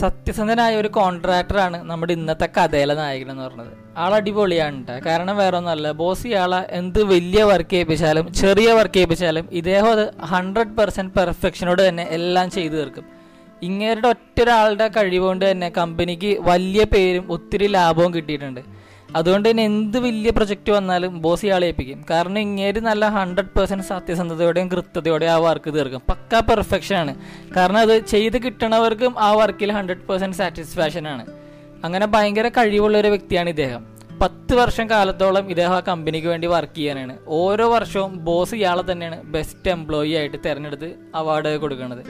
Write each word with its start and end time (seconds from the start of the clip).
സത്യസന്ധനായ 0.00 0.72
ഒരു 0.82 0.88
കോൺട്രാക്ടറാണ് 0.98 1.78
നമ്മുടെ 1.90 2.12
ഇന്നത്തെ 2.18 2.46
കഥയിലെ 2.56 2.94
നായകൻ 3.00 3.30
എന്ന് 3.32 3.44
പറഞ്ഞത്. 3.44 3.72
ആൾ 4.02 4.12
അടിപൊളിയാണ് 4.18 4.96
കാരണം 5.06 5.36
വേറെ 5.42 5.56
ഒന്നല്ല 5.60 5.92
ബോസ് 6.00 6.26
ഇയാളെ 6.26 6.60
എന്ത് 6.78 7.00
വലിയ 7.12 7.42
വർക്ക് 7.50 7.70
ചെയ്യിപ്പിച്ചാലും 7.70 8.26
ചെറിയ 8.40 8.68
വർക്ക് 8.78 8.94
ചെയ്യിപ്പിച്ചാലും 8.94 9.46
ഇദ്ദേഹം 9.60 9.90
അത് 9.96 10.04
ഹൺഡ്രഡ് 10.32 10.76
പെർസെന്റ് 10.78 11.14
പെർഫെക്ഷനോട് 11.18 11.82
തന്നെ 11.88 12.04
എല്ലാം 12.18 12.48
ചെയ്തു 12.56 12.76
തീർക്കും. 12.80 13.06
ഇങ്ങേരുടെ 13.62 14.08
ഒറ്റ 14.08 14.36
ഒരാളുടെ 14.42 14.86
കഴിവുകൊണ്ട് 14.96 15.44
തന്നെ 15.50 15.68
കമ്പനിക്ക് 15.78 16.30
വലിയ 16.50 16.82
പേരും 16.92 17.24
ഒത്തിരി 17.36 17.66
ലാഭവും 17.76 18.10
കിട്ടിയിട്ടുണ്ട്. 18.14 18.62
അതുകൊണ്ട് 19.16 19.50
തന്നെ 19.50 19.64
എന്ത് 19.64 19.98
വലിയ 19.98 20.30
പ്രൊജക്റ്റ് 20.30 20.72
വന്നാലും 20.72 21.22
ബോസ് 21.22 21.44
ഇയാളെ 21.44 21.66
ഏൽപ്പിക്കും. 21.66 22.04
കാരണം 22.10 22.38
ഇങ്ങേര് 22.38 22.80
നല്ല 22.80 23.08
ഹൺഡ്രഡ് 23.08 23.58
പെർസെന്റ് 23.58 23.84
സത്യസന്ധതയോടെയും 23.84 24.68
കൃത്യതയോടെയും 24.68 25.30
ആ 25.30 25.36
വർക്ക് 25.36 25.74
തീർക്കും. 25.74 26.02
പക്ക 26.08 26.40
പെർഫെക്ഷൻ 26.40 26.96
ആണ്. 26.96 27.14
കാരണം 27.56 27.78
അത് 27.78 28.06
ചെയ്ത് 28.06 28.42
കിട്ടണവർക്കും 28.42 29.18
ആ 29.18 29.32
വർക്കിൽ 29.32 29.72
ഹൺഡ്രഡ് 29.72 29.98
പെർസെന്റ് 29.98 30.36
സാറ്റിസ്ഫാക്ഷൻ 30.36 31.08
ആണ്. 31.08 31.26
അങ്ങനെ 31.84 32.06
ഭയങ്കര 32.06 32.48
കഴിവുള്ള 32.48 32.98
ഒരു 32.98 33.08
വ്യക്തിയാണ് 33.08 33.48
ഇദ്ദേഹം. 33.48 33.98
പത്ത് 34.20 34.54
വർഷം 34.54 34.90
കാലത്തോളം 34.90 35.50
ഇദ്ദേഹം 35.50 35.74
ആ 35.74 35.80
കമ്പനിക്ക് 35.80 36.28
വേണ്ടി 36.28 36.46
വർക്ക് 36.46 36.74
ചെയ്യാനാണ്. 36.74 37.18
ഓരോ 37.26 37.68
വർഷവും 37.68 38.24
ബോസ് 38.24 38.54
ഇയാളെ 38.54 38.92
തന്നെയാണ് 38.92 39.22
ബെസ്റ്റ് 39.22 39.70
എംപ്ലോയി 39.70 40.12
ആയിട്ട് 40.12 40.36
തിരഞ്ഞെടുത്ത് 40.36 40.94
അവാർഡ് 41.14 41.56
കൊടുക്കുന്നത് 41.56 42.04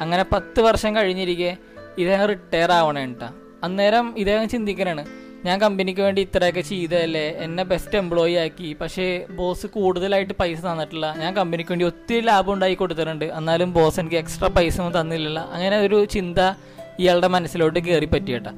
അങ്ങനെ 0.00 0.24
പത്ത് 0.32 0.60
വർഷം 0.60 0.96
കഴിഞ്ഞിരിക്കെ 0.96 1.56
ഇദ്ദേഹം 1.98 2.26
റിട്ടയർ 2.26 2.72
ആവണേട്ടാ. 2.72 3.32
അന്നേരം 3.64 4.18
ഇദ്ദേഹം 4.18 4.48
ചിന്തിക്കണാണ് 4.48 5.25
ഞാൻ 5.46 5.60
കമ്പനിക്ക് 5.60 6.00
വേണ്ടി 6.00 6.20
ഇത്രയൊക്കെ 6.22 6.60
ചെയ്തതല്ലേ? 6.60 7.24
എന്നെ 7.44 7.62
ബെസ്റ്റ് 7.62 7.96
എംപ്ലോയി 7.98 8.34
ആക്കി. 8.34 8.76
പക്ഷേ 8.80 9.24
ബോസ് 9.30 9.66
കൂടുതലായിട്ട് 9.66 10.34
പൈസ 10.40 10.60
തന്നിട്ടില്ല. 10.60 11.06
ഞാൻ 11.18 11.34
കമ്പനിക്ക് 11.34 11.70
വേണ്ടി 11.70 11.86
ഒത്തിരി 11.86 12.20
ലാഭം 12.20 12.52
ഉണ്ടാക്കി 12.52 12.74
കൊടുത്തിട്ടുണ്ട്. 12.74 13.24
എന്നാലും 13.24 13.72
ബോസ് 13.72 14.00
എനിക്ക് 14.00 14.16
എക്സ്ട്രാ 14.16 14.48
പൈസ 14.48 14.80
ഒന്നും 14.80 15.00
തന്നില്ലല്ല. 15.00 15.40
അങ്ങനെ 15.52 15.76
ഒരു 15.78 16.04
ചിന്ത 16.04 16.38
ഇയാളുടെ 16.98 17.26
മനസ്സിലോട്ട് 17.26 17.78
കയറി 17.78 18.06
പറ്റിയേട്ടാ 18.06 18.52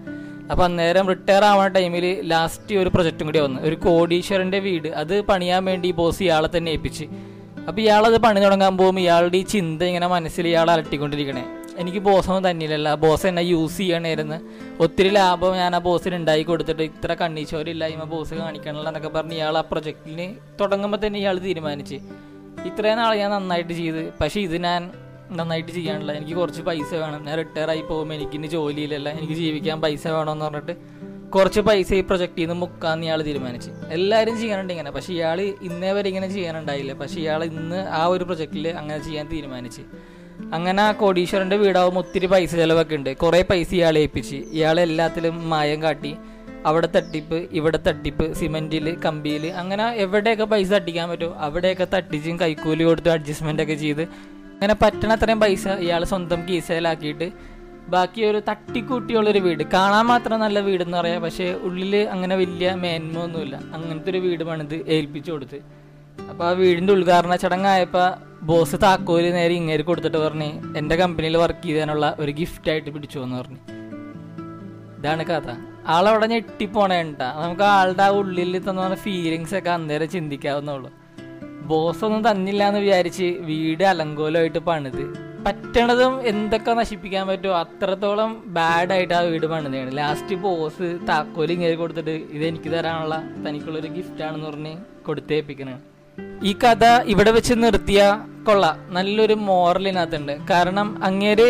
അപ്പോൾ 0.51 0.65
അന്നേരം 0.65 1.09
റിട്ടയർ 1.09 1.45
ആവുന്ന 1.45 1.69
ടൈമിൽ 1.69 2.07
ലാസ്റ്റ് 2.25 2.75
ഒരു 2.75 2.89
പ്രൊജക്റ്റും 2.89 3.27
കൂടി 3.27 3.39
വന്നു. 3.39 3.61
ഒരു 3.63 3.75
കോടീശ്വരന്റെ 3.75 4.59
വീട്. 4.59 4.89
അത് 4.89 5.15
പണിയാൻ 5.23 5.65
വേണ്ടി 5.65 5.91
ബോസ് 5.91 6.23
ഇയാളെ 6.23 6.49
തന്നെ 6.57 6.71
ഏൽപ്പിച്ച്. 6.71 7.05
അപ്പോൾ 7.69 7.81
ഇയാളത് 7.81 8.19
പണി 8.23 8.41
തുടങ്ങാൻ 8.41 8.77
പോകുമ്പോൾ 8.77 9.01
ഇയാളുടെ 9.01 9.37
ഈ 9.37 9.43
ചിന്ത 9.43 9.83
ഇങ്ങനെ 9.83 10.07
മനസ്സിൽ 10.07 10.47
ഇയാൾ 10.49 10.71
അലട്ടിക്കൊണ്ടിരിക്കണേ. 10.71 11.45
എനിക്ക് 11.79 11.99
ബോസൊന്നും 11.99 12.51
തന്നില്ലല്ല. 12.51 12.95
ബോസ് 12.95 13.27
എന്നെ 13.27 13.43
യൂസ് 13.43 13.79
ചെയ്യണമായിരുന്നു 13.79 14.39
ഒത്തിരി 14.83 15.09
ലാഭം 15.09 15.57
ഞാൻ 15.57 15.75
ആ 15.77 15.79
ബോസിന് 15.79 16.15
ഉണ്ടാക്കി 16.15 16.43
കൊടുത്തിട്ട് 16.43 16.83
ഇത്ര 16.83 17.15
കണ്ണീച്ചോരില്ലായ്മ 17.15 18.05
ബോസ് 18.05 18.35
കാണിക്കണമല്ലോ 18.35 18.91
എന്നൊക്കെ 18.91 19.09
പറഞ്ഞ് 19.09 19.35
ഇയാൾ 19.35 19.59
ആ 19.59 19.61
പ്രൊജക്റ്റിന് 19.61 20.35
തുടങ്ങുമ്പോൾ 20.61 21.07
തന്നെ 21.07 21.19
ഇയാൾ 21.19 21.39
തീരുമാനിച്ച്. 21.39 21.99
ഇത്രയും 22.67 22.99
നാൾ 22.99 23.15
ഞാൻ 23.15 23.31
നന്നായിട്ട് 23.31 23.73
ചെയ്ത്. 23.73 24.13
പക്ഷേ 24.21 24.41
ഇത് 24.41 24.57
ഞാൻ 24.63 24.91
നന്നായിട്ട് 25.31 25.73
ചെയ്യാനുള്ള 25.73 26.13
എനിക്ക് 26.13 26.35
കുറച്ച് 26.35 26.63
പൈസ 26.63 26.95
വേണം. 26.95 27.25
ഞാൻ 27.25 27.39
റിട്ടയർ 27.39 27.71
ആയി 27.71 27.81
പോകുമ്പോൾ 27.81 28.15
എനിക്കിന് 28.15 28.47
ജോലിയിലല്ല. 28.47 29.09
എനിക്ക് 29.09 29.33
ജീവിക്കാൻ 29.33 29.81
പൈസ 29.81 30.07
വേണമെന്ന് 30.09 30.45
പറഞ്ഞിട്ട് 30.45 30.77
കുറച്ച് 31.31 31.61
പൈസ 31.61 31.95
ഈ 31.95 32.01
പ്രൊജക്റ്റിൽ 32.01 32.41
നിന്ന് 32.41 32.55
മുക്കാന്ന് 32.55 33.07
ഇയാൾ 33.07 33.23
തീരുമാനിച്ചു. 33.23 33.71
എല്ലാവരും 33.89 34.41
ചെയ്യാനുണ്ട് 34.41 34.73
ഇങ്ങനെ. 34.73 34.91
പക്ഷേ 34.91 35.13
ഇയാൾ 35.13 35.41
ഇന്നേ 35.41 35.93
വരെ 35.93 36.09
ഇങ്ങനെ 36.09 36.29
ചെയ്യാനുണ്ടായില്ല. 36.29 36.93
പക്ഷേ 36.93 37.21
ഇയാൾ 37.21 37.45
ഇന്ന് 37.45 37.89
ആ 37.89 38.07
ഒരു 38.07 38.25
പ്രൊജക്റ്റിൽ 38.25 38.69
അങ്ങനെ 38.69 39.05
ചെയ്യാൻ 39.05 39.29
തീരുമാനിച്ചു. 39.29 39.83
അങ്ങനെ 40.55 40.83
ആ 40.83 40.93
കോടീശ്വരന്റെ 40.93 41.57
വീടാവുമ്പോൾ 41.57 42.01
ഒത്തിരി 42.01 42.27
പൈസ 42.27 42.57
ചിലവൊക്കെ 42.57 42.95
ഉണ്ട്. 42.95 43.17
കുറേ 43.17 43.43
പൈസ 43.51 43.69
ഇയാളെ 43.73 44.01
ഏൽപ്പിച്ച്. 44.01 44.37
ഇയാളെ 44.37 44.83
എല്ലാത്തിലും 44.83 45.51
മായം 45.51 45.83
കാട്ടി. 45.83 46.17
അവിടെ 46.67 46.87
തട്ടിപ്പ് 46.87 47.49
ഇവിടെ 47.53 47.77
തട്ടിപ്പ് 47.77 48.33
സിമെന്റിൽ 48.33 48.97
കമ്പിയിൽ 49.05 49.47
അങ്ങനെ 49.47 49.93
എവിടെയൊക്കെ 49.93 50.45
പൈസ 50.45 50.71
തട്ടിക്കാൻ 50.71 51.11
പറ്റുമോ 51.11 51.35
അവിടെയൊക്കെ 51.39 51.87
തട്ടിച്ചും 51.95 52.41
കൈക്കൂലി 52.41 52.85
കൊടുത്ത് 52.85 53.09
അഡ്ജസ്റ്റ്മെന്റ് 53.09 53.63
ഒക്കെ 53.63 53.75
ചെയ്ത് 53.75 54.03
അങ്ങനെ 54.03 54.75
പറ്റണ 54.83 55.13
അത്രയും 55.13 55.41
പൈസ 55.41 55.69
ഇയാൾ 55.69 56.05
സ്വന്തം 56.05 56.49
കീസയിലാക്കിയിട്ട് 56.49 57.31
ബാക്കി 57.89 58.23
ഒരു 58.23 58.43
തട്ടിക്കൂട്ടിയുള്ളൊരു 58.49 59.39
വീട്. 59.39 59.63
കാണാൻ 59.63 60.07
മാത്രം 60.07 60.41
നല്ല 60.41 60.61
വീട് 60.61 60.83
എന്ന് 60.83 60.99
പറയാം. 60.99 61.23
പക്ഷേ 61.23 61.53
ഉള്ളിൽ 61.53 61.97
അങ്ങനെ 61.97 62.37
വലിയ 62.37 62.73
മേന്മ 62.73 63.19
ഒന്നുമില്ല 63.19 63.57
അങ്ങനത്തെ 63.57 64.11
ഒരു 64.11 64.19
വീട് 64.19 64.45
പണിത് 64.45 64.75
ഏൽപ്പിച്ചു 64.75 65.33
കൊടുത്ത്. 65.33 65.61
അപ്പൊ 66.31 66.45
ആ 66.45 66.51
വീടിന്റെ 66.51 66.93
ഉദ്ഘാടന 66.93 67.37
ചടങ്ങായപ്പോ 67.37 68.15
ബോസ് 68.49 68.77
താക്കോൽ 68.83 69.33
നേരെ 69.33 69.55
ഇങ്ങേര് 69.55 69.83
കൊടുത്തിട്ട് 69.83 70.17
പറഞ്ഞ് 70.17 70.77
എന്റെ 70.77 70.97
കമ്പനിയിൽ 70.97 71.37
വർക്ക് 71.37 71.65
ചെയ്താനുള്ള 71.65 72.17
ഒരു 72.19 72.33
ഗിഫ്റ്റ് 72.33 72.71
ആയിട്ട് 72.71 72.91
പിടിച്ചു 72.91 73.19
എന്ന് 73.19 73.37
പറഞ്ഞു. 73.37 73.59
ഇതാണ് 74.99 75.25
കഥ. 75.25 75.49
ആളവിടെ 75.87 76.27
ഞെട്ടിപ്പോണേണ്ട 76.27 77.23
നമുക്ക് 77.23 77.63
ആളുടെ 77.63 78.03
ആ 78.03 78.09
ഉള്ളിൽ 78.09 78.71
തന്ന 78.71 78.95
ഫീലിങ്സ് 78.95 79.55
ഒക്കെ 79.55 79.71
അന്നേരം 79.71 80.09
ചിന്തിക്കാവുന്നുള്ളൂ 80.09 80.93
ബോസ് 81.63 82.05
ഒന്നും 82.05 82.31
തന്നില്ല 82.31 82.69
എന്ന് 82.69 82.81
വിചാരിച്ച് 82.81 83.23
വീട് 83.23 83.85
അലങ്കോലമായിട്ട് 83.85 84.59
പണിത്. 84.59 85.05
പറ്റണതും 85.47 86.27
എന്തൊക്കെ 86.27 86.71
നശിപ്പിക്കാൻ 86.71 87.27
പറ്റുമോ 87.27 87.55
അത്രത്തോളം 87.55 88.43
ബാഡ് 88.47 88.93
ആയിട്ട് 88.93 89.15
ആ 89.15 89.21
വീട് 89.21 89.47
പണിതാണ്. 89.47 89.97
ലാസ്റ്റ് 89.97 90.37
ബോസ് 90.37 90.99
താക്കോൽ 91.09 91.53
ഇങ്ങനെ 91.53 91.75
കൊടുത്തിട്ട് 91.75 92.11
ഇത് 92.11 92.45
എനിക്ക് 92.45 92.71
തരാനുള്ള 92.71 93.23
തനിക്കുള്ളൊരു 93.47 93.87
ഗിഫ്റ്റ് 93.87 94.23
ആണെന്ന് 94.23 94.47
പറഞ്ഞ് 94.47 94.77
കൊടുത്തേപ്പിക്കണേ. 95.07 95.79
ഈ 96.43 96.53
കഥ 96.53 96.85
ഇവിടെ 97.07 97.31
വെച്ച് 97.31 97.55
നിർത്തിയ 97.57 98.25
കൊള്ളാം 98.49 98.77
നല്ലൊരു 98.97 99.37
മോറലിനകത്തുണ്ട് 99.49 100.35
കാരണം 100.51 100.89
അങ്ങേര് 101.05 101.49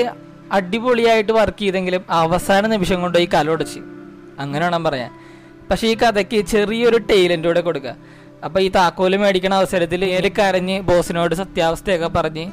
അടിപൊളിയായിട്ട് 0.56 1.32
വർക്ക് 1.38 1.62
ചെയ്തെങ്കിലും 1.62 2.03
അവസാന 2.19 2.66
നിമിഷം 2.75 2.98
കൊണ്ട് 3.00 3.19
ഈ 3.25 3.26
കലോടച്ച് 3.34 3.81
അങ്ങനെ 4.42 4.62
വേണം 4.64 4.82
പറയാൻ. 4.84 5.10
പക്ഷെ 5.70 5.86
ഈ 5.92 5.94
കഥയ്ക്ക് 6.03 6.38
ചെറിയൊരു 6.53 6.98
ടൈലന്റ് 7.10 7.48
കൂടെ 7.48 7.60
കൊടുക്കുക 7.60 7.94
അപ്പോൾ 8.44 8.60
ഈ 8.60 8.69
താക്കോൽ 8.76 9.14
മേടിക്കണ 9.16 9.54
അവസരത്തിൽ 9.54 10.00
ഏറെ 10.04 10.31
കരഞ്ഞ് 10.38 10.76
ബോസിനോട് 10.91 11.34
സത്യാവസ്ഥയൊക്കെ 11.34 12.09
പറഞ്ഞ് 12.16 12.44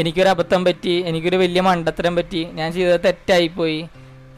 എനിക്കൊരു 0.00 0.28
അബദ്ധം 0.28 0.62
പറ്റി 0.64 0.94
എനിക്കൊരു 1.08 1.38
വലിയ 1.42 1.60
മണ്ടത്തരം 1.60 2.14
പറ്റി 2.16 2.40
ഞാൻ 2.58 2.68
ചെയ്തത് 2.72 3.00
തെറ്റായിപ്പോയി. 3.04 3.80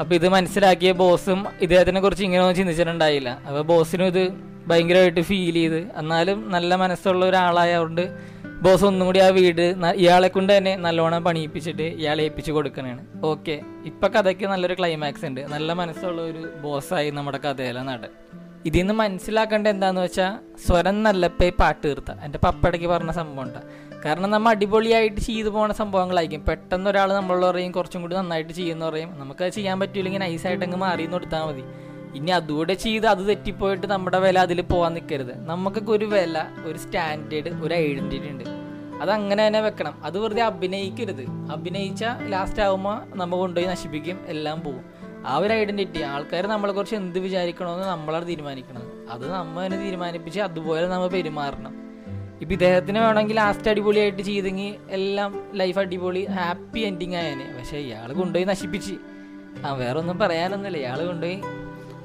അപ്പോൾ 0.01 0.15
ഇത് 0.15 0.27
മനസ്സിലാക്കിയ 0.29 0.91
ബോസും 0.93 1.41
ഇദ്ദേഹത്തിനെ 1.65 2.01
കുറിച്ച് 2.01 2.25
ഇങ്ങനെയൊന്നും 2.25 2.57
ചിന്തിച്ചിട്ടുണ്ടായില്ല. 2.57 3.31
അപ്പോൾ 3.47 3.63
ബോസിനും 3.63 4.07
ഇത് 4.07 4.23
ഭയങ്കരമായിട്ട് 4.69 5.21
ഫീൽ 5.21 5.55
ചെയ്ത് 5.55 5.81
എന്നാലും 6.01 6.39
നല്ല 6.51 6.75
മനസ്സുള്ള 6.83 7.23
ഒരാളായതുകൊണ്ട് 7.27 8.03
ബോസ് 8.65 8.85
ഒന്നും 8.85 9.07
കൂടി 9.07 9.19
ആ 9.19 9.29
വീട് 9.29 9.67
ഇയാളെ 9.95 10.29
കൊണ്ട് 10.29 10.51
തന്നെ 10.57 10.77
നല്ലോണം 10.77 11.25
പണിയിപ്പിച്ചിട്ട് 11.25 11.83
ഇയാളെ 11.83 12.23
ഏൽപ്പിച്ചു 12.25 12.53
കൊടുക്കണാണ്. 12.53 13.03
ഓക്കെ 13.25 13.61
ഇപ്പൊ 13.85 14.09
കഥയ്ക്ക് 14.09 14.47
നല്ലൊരു 14.47 14.75
ക്ലൈമാക്സ് 14.75 15.27
ഉണ്ട്. 15.27 15.41
നല്ല 15.55 15.73
മനസ്സുള്ള 15.73 16.23
ഒരു 16.31 16.43
ബോസായി 16.63 17.11
നമ്മുടെ 17.11 17.39
കഥയിലെ 17.39 17.83
നടൻ. 17.83 18.13
ഇതിൽ 18.69 18.79
നിന്ന് 18.79 18.95
മനസ്സിലാക്കേണ്ട 18.95 19.67
എന്താന്ന് 19.69 20.01
വെച്ചാൽ 20.01 20.33
സ്വരം 20.67 21.03
നല്ലപ്പേ 21.03 21.49
പാട്ട് 21.61 21.83
തീർത്ത. 21.87 22.11
എന്റെ 22.25 22.39
പപ്പടയ്ക്ക് 22.45 22.87
പറഞ്ഞ 22.87 23.11
സംഭവം 23.11 23.43
ഉണ്ടാ? 23.47 23.61
കാരണം 24.05 24.31
നമ്മൾ 24.31 24.51
അടിപൊളിയായിട്ട് 24.51 25.21
ചെയ്തു 25.21 25.49
പോകുന്ന 25.49 25.75
സംഭവങ്ങളായിരിക്കും. 25.75 26.43
പെട്ടെന്ന് 26.49 26.91
ഒരാൾ 26.91 27.13
നമ്മളോട് 27.13 27.47
പറയും 27.47 27.73
കുറച്ചും 27.73 28.03
കൂടി 28.03 28.17
നന്നായിട്ട് 28.17 28.53
ചെയ്യുന്ന 28.53 28.89
പറയും. 28.91 29.11
നമുക്കത് 29.19 29.49
ചെയ്യാൻ 29.49 29.81
പറ്റൂലെങ്കിൽ 29.81 30.19
നൈസായിട്ട് 30.19 30.65
അങ്ങ് 30.65 30.79
മാറി 30.79 31.07
കൊടുത്താൽ 31.07 31.45
മതി. 31.49 31.65
ഇനി 32.17 32.31
അതുകൂടെ 32.31 32.75
ചെയ്ത് 32.75 33.07
അത് 33.07 33.29
തെറ്റിപ്പോയിട്ട് 33.29 33.87
നമ്മുടെ 33.87 34.19
വില 34.19 34.39
അതിൽ 34.39 34.61
പോകാൻ 34.61 34.95
നിൽക്കരുത് 34.95 35.35
നമുക്കൊക്കെ 35.49 35.93
ഒരു 35.93 36.05
വില 36.05 36.45
ഒരു 36.65 36.79
സ്റ്റാൻഡേർഡ് 36.79 37.51
ഒരു 37.65 37.75
ഐഡന്റിറ്റി 37.75 38.29
ഉണ്ട്. 38.31 38.45
അത് 39.03 39.11
അങ്ങനെ 39.11 39.47
തന്നെ 39.47 39.61
വെക്കണം. 39.61 39.95
അത് 40.05 40.19
വെറുതെ 40.19 40.43
അഭിനയിക്കരുത്. 40.43 41.25
അഭിനയിച്ച 41.53 42.05
ലാസ്റ്റ് 42.29 42.63
ആകുമ്പോൾ 42.63 43.17
നമ്മൾ 43.17 43.37
കൊണ്ടുപോയി 43.37 43.71
നശിപ്പിക്കും 43.71 44.19
എല്ലാം 44.27 44.61
പോകും 44.61 44.85
ആ 45.27 45.37
ഒരു 45.37 45.53
ഐഡന്റിറ്റി 45.53 46.01
ആൾക്കാർ 46.03 46.47
നമ്മളെ 46.47 46.73
കുറിച്ച് 46.73 46.97
എന്ത് 46.97 47.19
വിചാരിക്കണമെന്ന് 47.19 47.87
നമ്മളാണ് 47.87 48.27
തീരുമാനിക്കണം 48.29 48.83
അത് 49.11 49.25
നമ്മൾ 49.33 49.67
തന്നെ 49.67 49.79
തീരുമാനിപ്പിച്ച് 49.85 50.41
അതുപോലെ 50.41 50.87
നമ്മൾ 50.89 51.09
പെരുമാറണം. 51.09 51.75
ഇപ്പം 52.41 52.53
ഇദ്ദേഹത്തിന് 52.53 52.99
വേണമെങ്കിൽ 52.99 53.37
ലാസ്റ്റ് 53.37 53.69
അടിപൊളിയായിട്ട് 53.69 54.23
ചെയ്തെങ്കിൽ 54.23 54.75
എല്ലാം 54.91 55.51
ലൈഫ് 55.55 55.79
അടിപൊളി 55.79 56.25
ഹാപ്പി 56.25 56.81
എൻഡിങ് 56.81 57.15
ആയേനെ. 57.15 57.47
പക്ഷേ 57.59 57.79
ഇയാൾ 57.79 58.13
കൊണ്ടുപോയി 58.13 58.45
നശിപ്പിച്ച്. 58.45 58.95
ആ 59.67 59.73
വേറെ 59.73 59.99
ഒന്നും 59.99 60.19
പറയാനൊന്നുമില്ല. 60.19 60.79
ഇയാൾ 60.79 61.07
കൊണ്ടുപോയി 61.07 61.39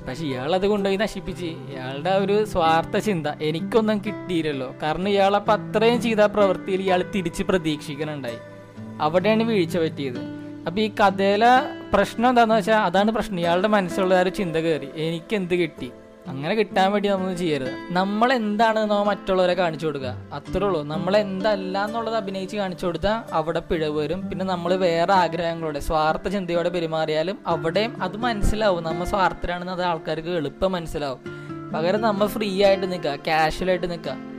പക്ഷെ 0.07 0.23
ഇയാൾ 0.25 0.55
അത് 0.55 0.67
കൊണ്ടുപോയി 0.67 0.97
നശിപ്പിച്ച്. 0.97 1.45
ഇയാളുടെ 1.45 2.09
ഒരു 2.09 2.45
സ്വാർത്ഥ 2.45 2.97
ചിന്ത 2.97 3.27
എനിക്കൊന്നും 3.41 3.97
കിട്ടിയില്ലല്ലോ. 3.99 4.75
കാരണം 4.83 5.09
ഇയാളപ്പം 5.09 5.53
അത്രയും 5.53 6.01
ചെയ്ത 6.01 6.17
പ്രവൃത്തിയിൽ 6.17 6.81
ഇയാൾ 6.81 7.11
തിരിച്ച് 7.15 7.43
പ്രതീക്ഷിക്കുന്നുണ്ടായി. 7.43 8.37
അവിടെയാണ് 9.01 9.43
വീഴ്ച 9.43 9.77
പറ്റിയത്. 9.77 10.21
അപ്പൊ 10.67 10.81
ഈ 10.81 10.89
കഥയിലെ 10.89 11.47
പ്രശ്നം 11.93 12.29
എന്താണെന്ന് 12.29 12.55
വെച്ചാൽ 12.55 12.77
അതാണ് 12.77 13.11
പ്രശ്നം. 13.11 13.39
ഇയാളുടെ 13.39 13.67
മനസ്സിലുള്ള 13.67 14.15
ആ 14.15 14.19
ഒരു 14.19 14.29
ചിന്ത 14.29 14.55
കയറി. 14.55 14.87
എനിക്ക് 14.95 15.35
എന്ത് 15.35 15.55
കിട്ടി? 15.55 15.91
അങ്ങനെ 16.27 16.55
കിട്ടാൻ 16.55 16.91
വേണ്ടി 16.91 17.09
നമ്മൾ 17.09 17.33
ചെയ്യരുത്. 17.33 17.71
നമ്മൾ 17.91 18.33
എന്താണ് 18.33 18.51
എന്താണെന്നോ 18.51 19.03
മറ്റുള്ളവരെ 19.03 19.53
കാണിച്ചു 19.53 19.85
കൊടുക്കുക? 19.85 20.15
അത്രേ 20.33 20.67
ഉള്ളൂ. 20.67 20.83
നമ്മൾ 20.83 21.17
എന്തല്ല 21.17 21.85
എന്നുള്ളത് 21.85 22.15
അഭിനയിച്ച് 22.15 22.57
കാണിച്ചു 22.57 22.85
കൊടുത്താൽ 22.85 23.33
അവിടെ 23.33 23.59
പിഴവ് 23.59 23.99
വരും. 23.99 24.29
പിന്നെ 24.29 24.45
നമ്മൾ 24.45 24.75
വേറെ 24.75 25.13
ആഗ്രഹങ്ങളോടെ 25.13 25.79
സ്വാർത്ഥ 25.79 26.27
ചിന്തയോടെ 26.27 26.69
പെരുമാറിയാലും 26.69 27.39
അവിടെയും 27.47 28.03
അത് 28.03 28.17
മനസ്സിലാവും. 28.17 28.83
നമ്മൾ 28.83 29.05
സ്വാർത്ഥരാണെന്ന് 29.05 29.73
അത് 29.73 29.83
ആൾക്കാർക്ക് 29.83 30.27
എളുപ്പം 30.27 30.71
മനസ്സിലാവും. 30.71 31.19
പകരം 31.73 32.01
നമ്മൾ 32.01 32.27
ഫ്രീ 32.27 32.63
ആയിട്ട് 32.63 32.91
നിൽക്കുക 32.91 33.15
കാഷ്വലായിട്ട് 33.27 33.91
നിൽക്കുക. 33.91 34.30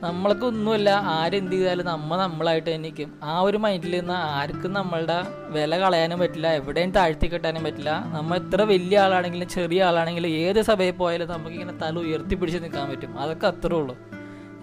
നമ്മൾക്ക് 0.00 0.44
ഒന്നുമില്ല. 0.44 0.90
ആരെന്ത് 0.90 1.52
ചെയ്താലും 1.52 1.86
നമ്മ 1.86 2.16
നമ്മളായിട്ട് 2.16 2.74
തന്നെ 2.74 2.88
നിൽക്കും 2.88 3.20
ആ 3.22 3.40
ഒരു 3.40 3.56
മൈൻഡിൽ 3.56 4.00
നിന്ന് 4.00 4.14
ആർക്കും 4.14 4.72
നമ്മളുടെ 4.72 5.16
വില 5.48 5.78
കളയാനും 5.78 6.18
പറ്റില്ല. 6.18 6.52
എവിടെയും 6.52 6.90
താഴ്ത്തി 6.90 7.26
കെട്ടാനും 7.26 7.64
പറ്റില്ല. 7.64 7.90
നമ്മൾ 8.06 8.36
എത്ര 8.38 8.62
വലിയ 8.62 8.98
ആളാണെങ്കിലും 8.98 9.48
ചെറിയ 9.48 9.84
ആളാണെങ്കിലും 9.84 10.28
ഏത് 10.28 10.62
സഭയിൽ 10.62 10.92
പോയാലും 10.92 11.28
നമുക്ക് 11.28 11.56
ഇങ്ങനെ 11.56 11.78
തല 11.82 11.98
ഉയർത്തി 11.98 12.34
പിടിച്ച് 12.34 12.62
നിൽക്കാൻ 12.62 12.90
പറ്റും. 12.90 13.18
അതൊക്കെ 13.20 13.46
അത്രേ 13.46 13.76
ഉള്ളൂ. 13.76 13.96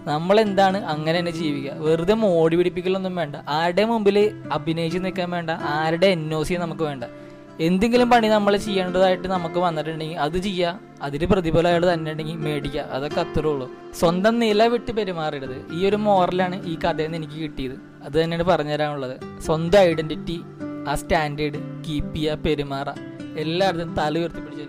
നമ്മളെന്താണ് 0.04 0.84
അങ്ങനെ 0.84 1.18
തന്നെ 1.18 1.30
ജീവിക്കുക. 1.30 1.72
വെറുതെ 1.72 2.14
മോടി 2.14 2.56
പിടിപ്പിക്കലൊന്നും 2.56 3.16
വേണ്ട. 3.16 3.36
ആരുടെ 3.48 3.84
മുമ്പിൽ 3.84 4.42
അഭിനയിച്ച് 4.52 4.98
നിൽക്കാൻ 4.98 5.30
വേണ്ട. 5.30 5.50
ആരുടെ 5.50 6.06
എൻ 6.06 6.34
ഒ 6.34 6.42
സി 6.42 6.54
നമുക്ക് 6.54 6.82
വേണ്ട. 6.82 7.04
എന്തെങ്കിലും 7.60 8.10
പണി 8.10 8.28
നമ്മൾ 8.28 8.56
ചെയ്യേണ്ടതായിട്ട് 8.56 9.28
നമുക്ക് 9.28 9.58
വന്നിട്ടുണ്ടെങ്കിൽ 9.58 10.16
അത് 10.16 10.38
ചെയ്യുക 10.38 10.80
അതിന് 11.02 11.26
പ്രതിഫലം 11.26 11.68
അയാൾ 11.68 11.92
തന്നെ 11.92 12.10
ഉണ്ടെങ്കിൽ 12.10 12.36
മേടിക്കുക 12.36 12.80
അതൊക്കെ 12.80 13.20
അത്രേ 13.20 13.50
ഉള്ളൂ. 13.50 13.70
സ്വന്തം 13.94 14.38
നില 14.38 14.66
വിട്ട് 14.66 14.92
പെരുമാറരുത്. 14.92 15.72
ഈ 15.72 15.86
ഒരു 15.86 15.96
മോറലാണ് 15.96 16.66
ഈ 16.66 16.78
കഥയിൽ 16.78 17.02
നിന്ന് 17.02 17.16
എനിക്ക് 17.16 17.34
കിട്ടിയത്. 17.34 17.72
അത് 18.02 18.24
തന്നെയാണ് 18.24 18.42
പറഞ്ഞുതരാനുള്ളത്. 18.42 19.40
സ്വന്തം 19.40 19.78
ഐഡന്റിറ്റി 19.78 20.40
ആ 20.88 20.94
സ്റ്റാൻഡേർഡ് 20.94 21.84
കീപ്പ് 21.88 22.14
ചെയ്യുക 22.14 22.34
പെരുമാറുക. 22.34 22.94
എല്ലായിടത്തും 23.36 23.94
തല 23.94 24.18
ഉയർത്തിപ്പിടിച്ചു 24.18 24.64